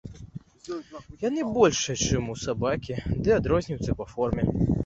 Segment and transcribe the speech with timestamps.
[1.27, 4.43] Яны большыя, чым у сабакі, ды адрозніваюцца па форме.